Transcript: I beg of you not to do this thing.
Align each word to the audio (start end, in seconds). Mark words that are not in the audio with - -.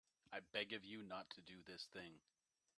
I 0.31 0.39
beg 0.39 0.73
of 0.73 0.83
you 0.83 1.03
not 1.03 1.29
to 1.29 1.41
do 1.43 1.61
this 1.61 1.85
thing. 1.93 2.21